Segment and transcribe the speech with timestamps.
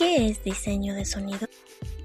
[0.00, 1.46] ¿Qué es diseño de sonido?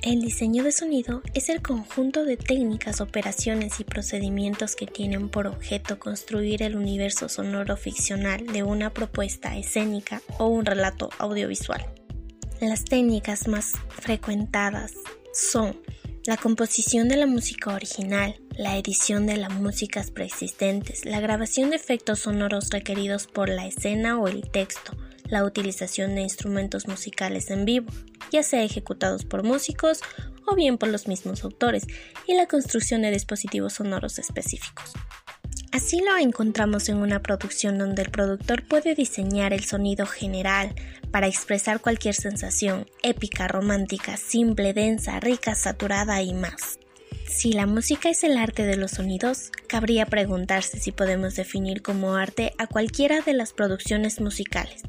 [0.02, 5.48] El diseño de sonido es el conjunto de técnicas, operaciones y procedimientos que tienen por
[5.48, 11.86] objeto construir el universo sonoro ficcional de una propuesta escénica o un relato audiovisual.
[12.60, 14.92] Las técnicas más frecuentadas
[15.34, 15.80] son
[16.26, 21.78] la composición de la música original, la edición de las músicas preexistentes, la grabación de
[21.78, 24.98] efectos sonoros requeridos por la escena o el texto,
[25.30, 27.92] la utilización de instrumentos musicales en vivo,
[28.32, 30.02] ya sea ejecutados por músicos
[30.46, 31.88] o bien por los mismos autores,
[32.28, 34.94] y la construcción de dispositivos sonoros específicos.
[35.72, 40.74] Así lo encontramos en una producción donde el productor puede diseñar el sonido general
[41.12, 46.80] para expresar cualquier sensación, épica, romántica, simple, densa, rica, saturada y más.
[47.28, 52.16] Si la música es el arte de los sonidos, cabría preguntarse si podemos definir como
[52.16, 54.84] arte a cualquiera de las producciones musicales.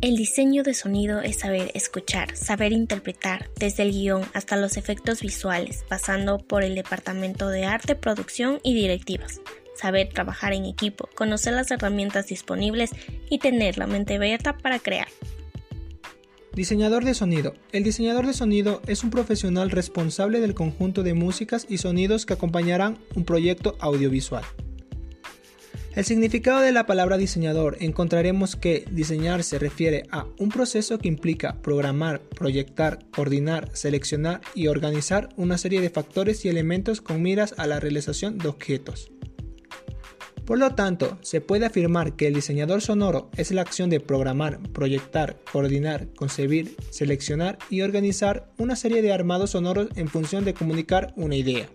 [0.00, 5.20] El diseño de sonido es saber escuchar, saber interpretar, desde el guion hasta los efectos
[5.20, 9.40] visuales, pasando por el departamento de arte, producción y directivas
[9.80, 12.90] saber trabajar en equipo, conocer las herramientas disponibles
[13.30, 15.08] y tener la mente abierta para crear.
[16.52, 17.54] Diseñador de sonido.
[17.72, 22.34] El diseñador de sonido es un profesional responsable del conjunto de músicas y sonidos que
[22.34, 24.44] acompañarán un proyecto audiovisual.
[26.00, 31.08] El significado de la palabra diseñador encontraremos que diseñar se refiere a un proceso que
[31.08, 37.54] implica programar, proyectar, coordinar, seleccionar y organizar una serie de factores y elementos con miras
[37.58, 39.12] a la realización de objetos.
[40.46, 44.58] Por lo tanto, se puede afirmar que el diseñador sonoro es la acción de programar,
[44.72, 51.12] proyectar, coordinar, concebir, seleccionar y organizar una serie de armados sonoros en función de comunicar
[51.16, 51.68] una idea.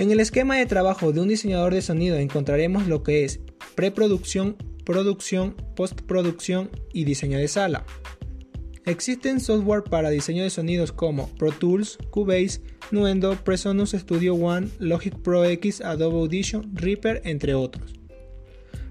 [0.00, 3.38] En el esquema de trabajo de un diseñador de sonido encontraremos lo que es
[3.74, 4.56] preproducción,
[4.86, 7.84] producción, postproducción y diseño de sala.
[8.86, 15.14] Existen software para diseño de sonidos como Pro Tools, Cubase, Nuendo, Presonus Studio One, Logic
[15.18, 17.92] Pro X, Adobe Audition, Reaper, entre otros.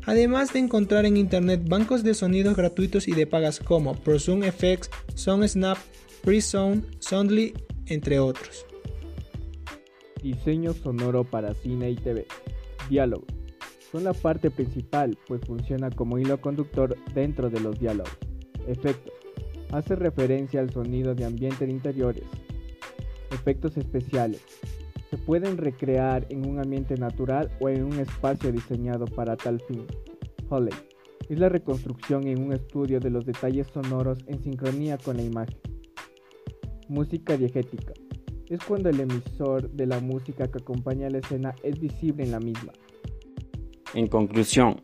[0.06, 4.92] Además de encontrar en Internet bancos de sonidos gratuitos y de pagas como ProZoom FX,
[5.16, 5.80] SoundSnap,
[6.24, 7.56] PreSound, Soundly,
[7.88, 8.69] entre otros.
[10.22, 12.26] Diseño sonoro para cine y TV.
[12.90, 13.28] Diálogos.
[13.92, 18.18] Son la parte principal, pues funciona como hilo conductor dentro de los diálogos.
[18.68, 19.14] Efectos.
[19.72, 22.24] Hace referencia al sonido de ambiente de interiores,
[23.32, 24.42] efectos especiales.
[25.10, 29.86] Se pueden recrear en un ambiente natural o en un espacio diseñado para tal fin.
[30.50, 30.74] Holey
[31.30, 35.60] es la reconstrucción en un estudio de los detalles sonoros en sincronía con la imagen.
[36.88, 37.94] Música diegética
[38.50, 42.40] es cuando el emisor de la música que acompaña la escena es visible en la
[42.40, 42.74] misma.
[43.94, 44.82] En conclusión,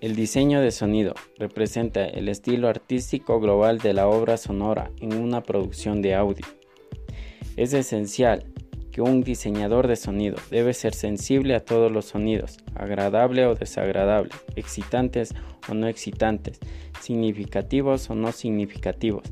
[0.00, 5.42] el diseño de sonido representa el estilo artístico global de la obra sonora en una
[5.42, 6.44] producción de audio.
[7.56, 8.52] Es esencial
[8.92, 14.30] que un diseñador de sonido debe ser sensible a todos los sonidos, agradable o desagradable,
[14.54, 15.34] excitantes
[15.68, 16.60] o no excitantes,
[17.00, 19.24] significativos o no significativos,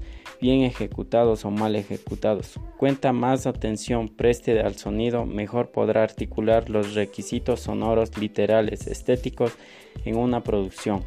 [0.45, 2.61] bien ejecutados o mal ejecutados.
[2.77, 9.55] Cuenta más atención preste al sonido, mejor podrá articular los requisitos sonoros literales estéticos
[10.05, 11.03] en una producción.